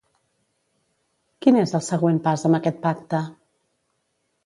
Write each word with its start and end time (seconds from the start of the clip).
Quin 1.45 1.61
és 1.65 1.75
el 1.81 1.85
següent 1.91 2.19
pas 2.31 2.49
amb 2.51 2.61
aquest 2.63 2.83
pacte? 2.89 3.25